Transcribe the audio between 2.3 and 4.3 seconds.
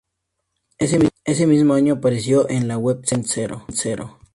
en la webserie "Event Zero".